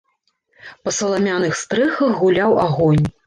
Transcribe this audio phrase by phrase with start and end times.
[0.85, 3.05] Па саламяных стрэхах гуляў агонь.